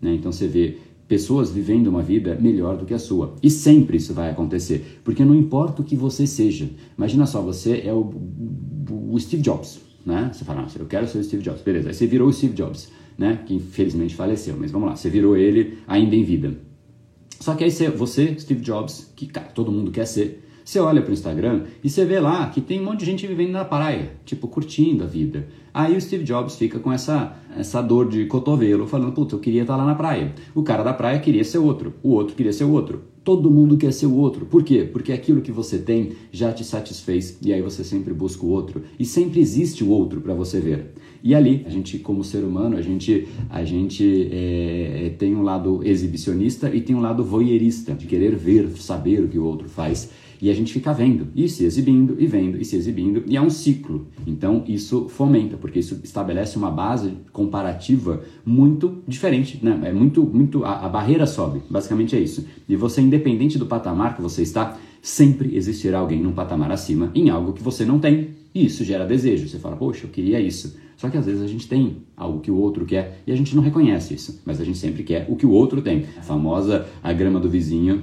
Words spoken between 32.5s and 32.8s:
ser